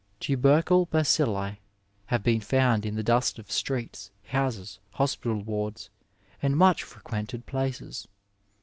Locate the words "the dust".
2.95-3.37